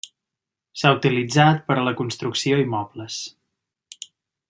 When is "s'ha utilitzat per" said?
0.83-1.77